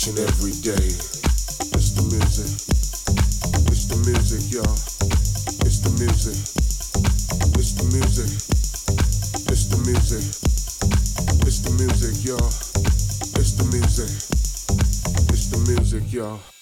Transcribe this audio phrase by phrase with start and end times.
[0.00, 0.86] each and every day.
[1.76, 2.48] It's the music.
[3.68, 4.72] It's the music, y'all.
[5.66, 6.40] It's the music.
[7.58, 8.30] It's the music.
[9.50, 10.24] It's the music.
[11.44, 12.48] It's the music, y'all.
[13.36, 14.08] It's the music.
[15.28, 16.59] It's the music, y'all.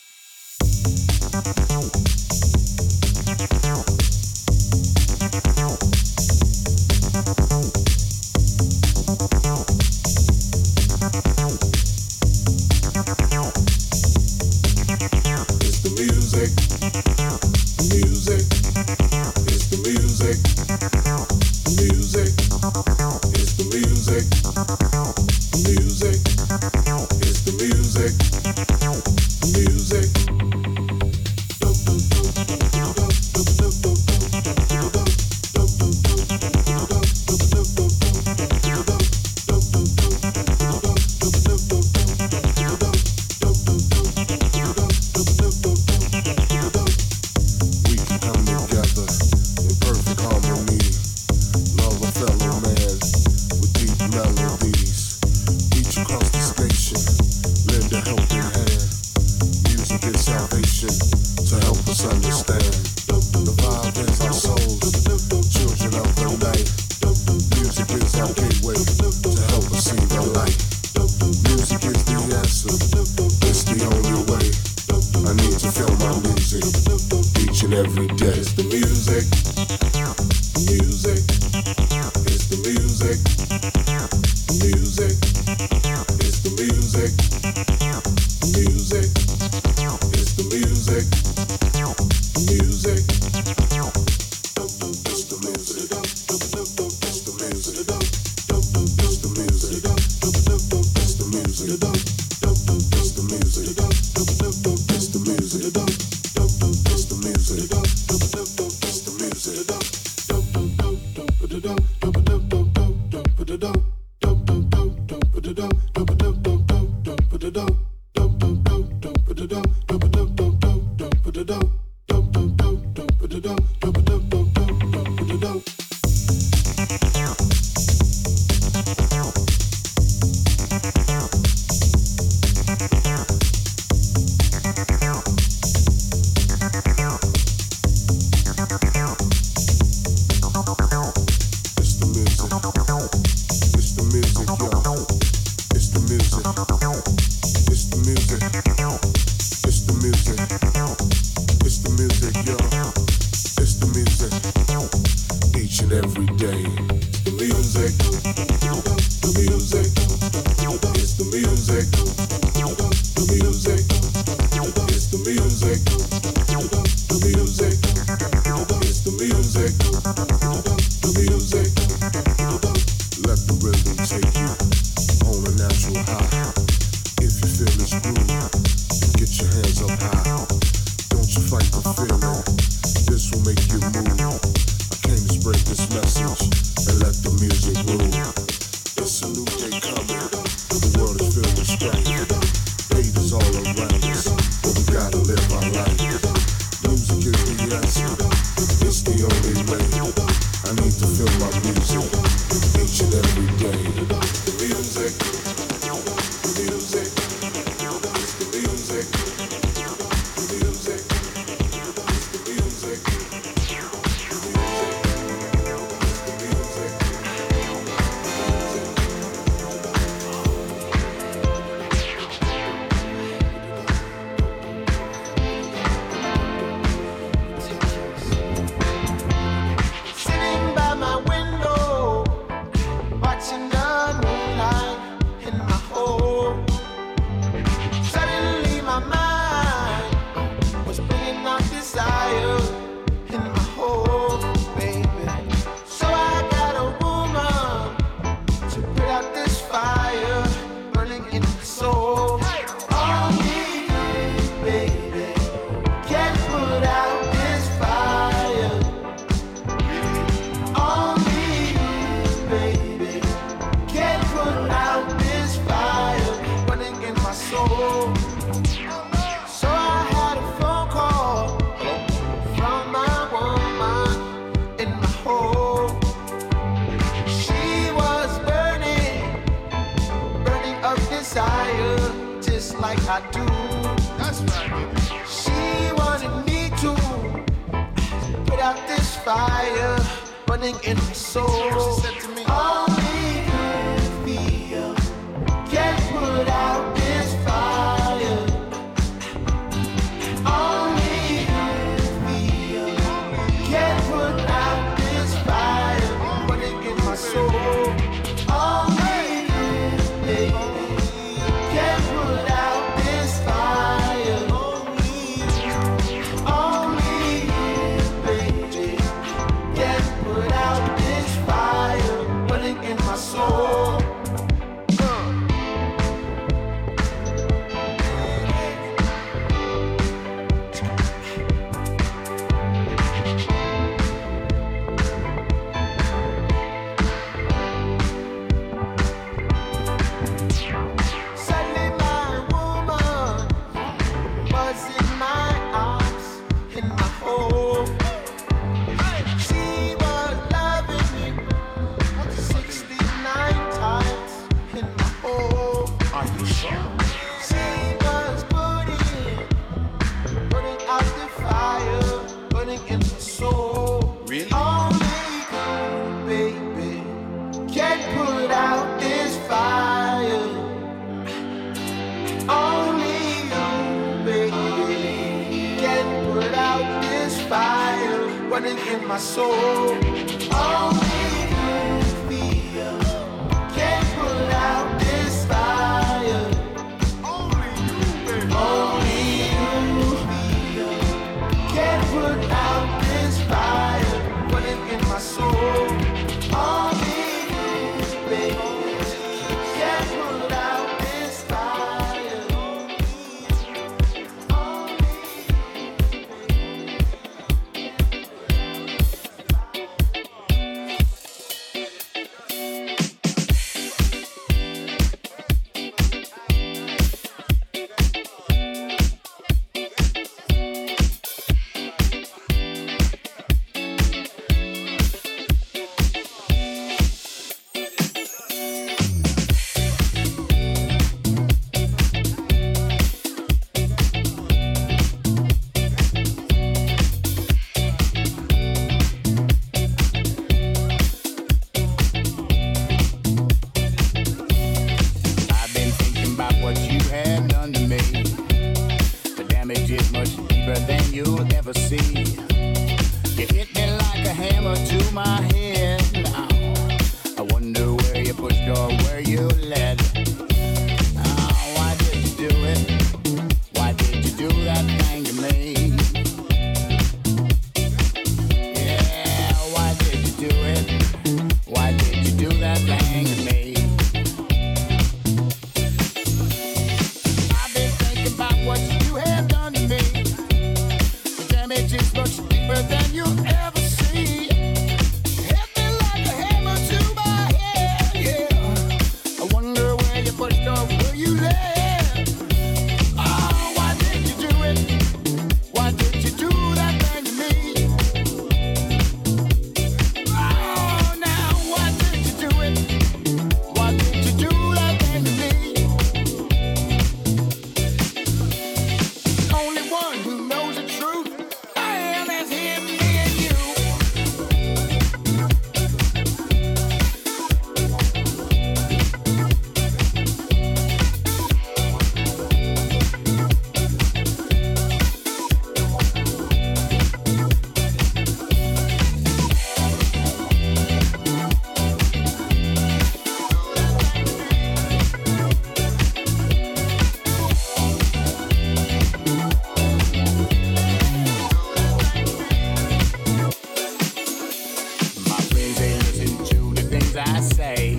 [547.77, 547.99] They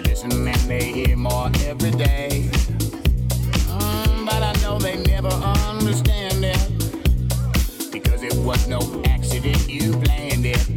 [0.00, 2.48] listen and they hear more every day.
[3.66, 7.90] Mm, but I know they never understand it.
[7.90, 10.71] Because it was no accident, you planned it.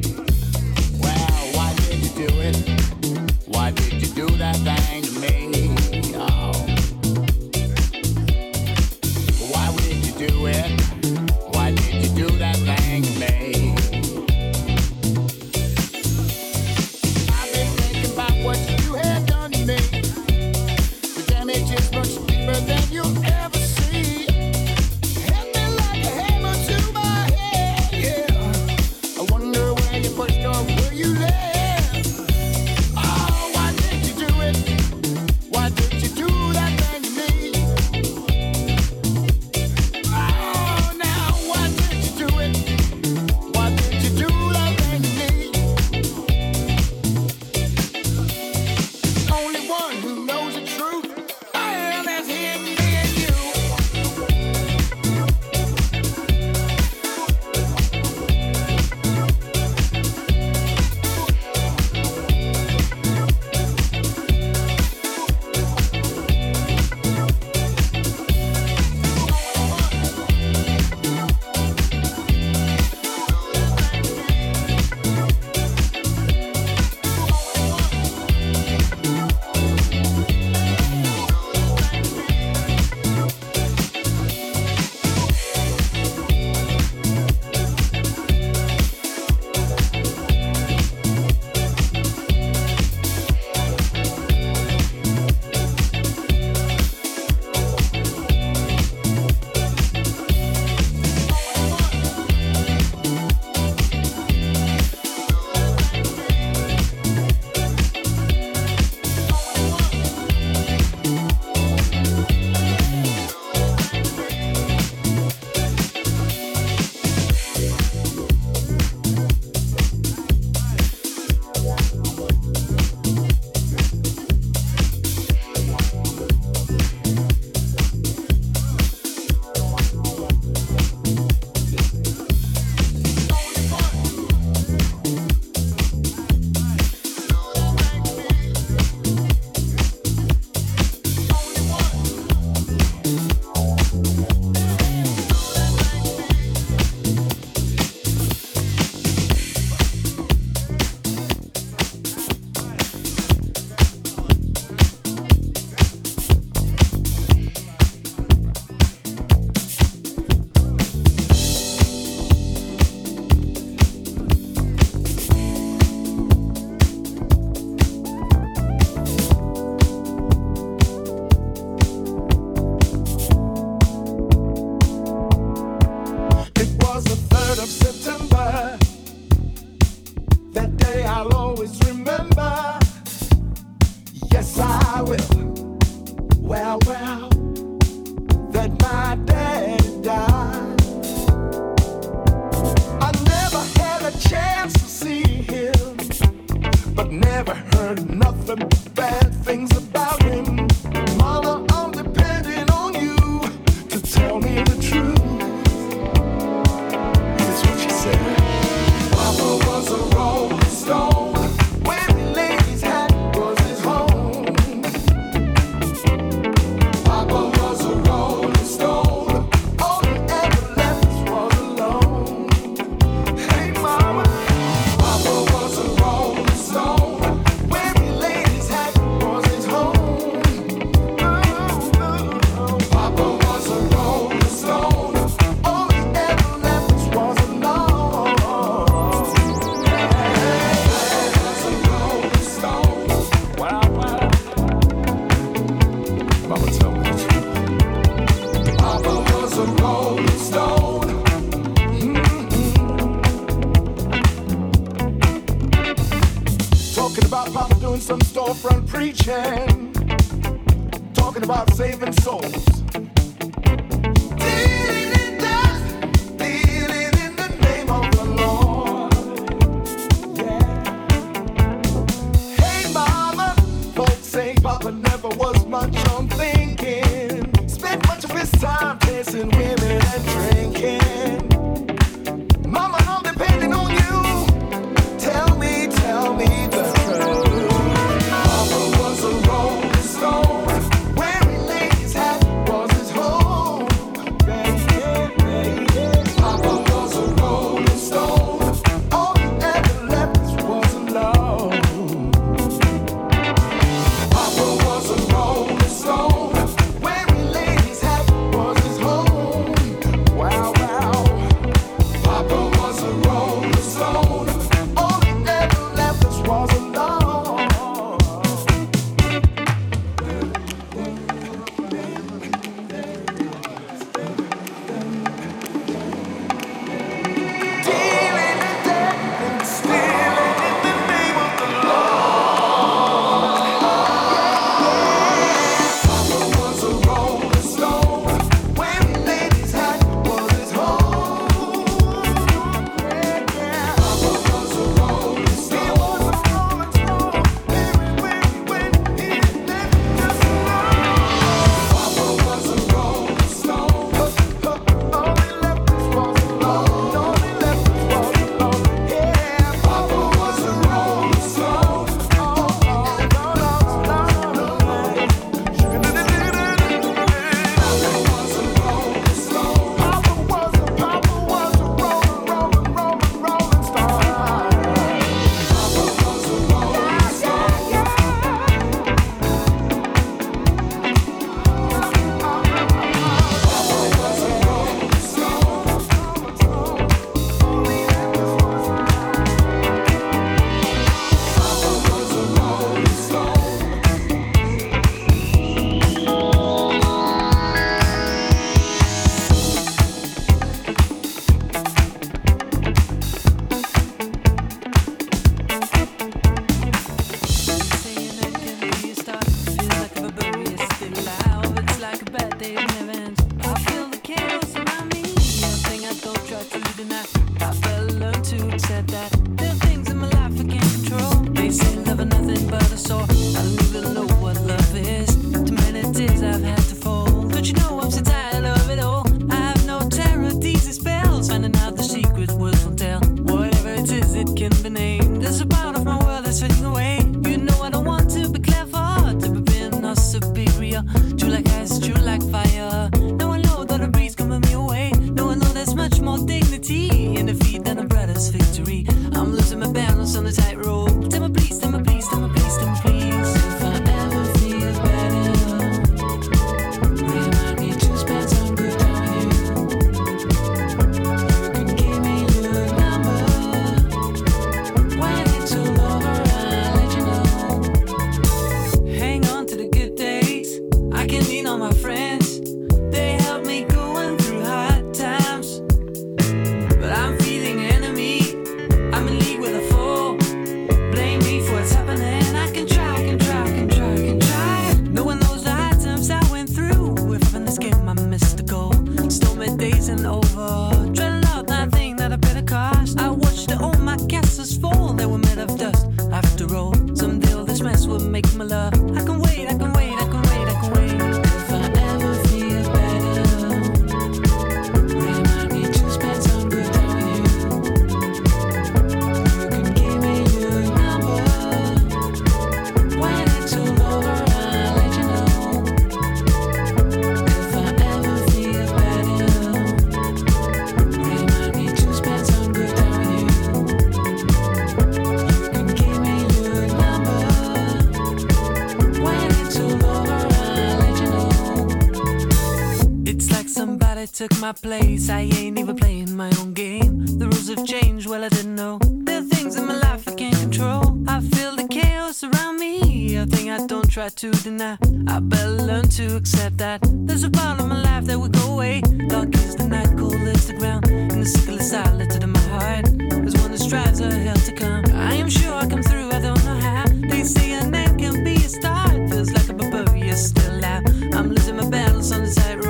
[534.47, 535.29] took my place.
[535.29, 537.25] I ain't even playing my own game.
[537.39, 538.99] The rules have changed, well, I didn't know.
[539.01, 541.17] There are things in my life I can't control.
[541.27, 544.97] I feel the chaos around me, a thing I don't try to deny.
[545.27, 546.99] I better learn to accept that.
[547.27, 549.01] There's a part of my life that will go away.
[549.29, 552.65] Dark is the night, cold is the ground, and the sickle is silent in my
[552.73, 553.05] heart.
[553.17, 555.05] There's one that strives a hell to come.
[555.15, 557.05] I am sure I'll come through, I don't know how.
[557.31, 561.03] They say a name can be a star, it feels like a barbarian still alive.
[561.33, 562.84] I'm losing my balance on the tightrope.